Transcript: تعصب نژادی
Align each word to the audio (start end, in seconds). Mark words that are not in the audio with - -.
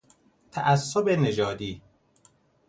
تعصب 0.51 1.09
نژادی 1.09 1.81